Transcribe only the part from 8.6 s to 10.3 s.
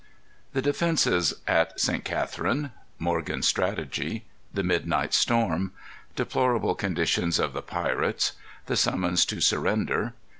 The Summons to Surrender.